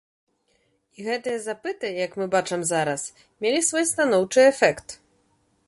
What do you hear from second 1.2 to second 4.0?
запыты, як мы бачым зараз, мелі свой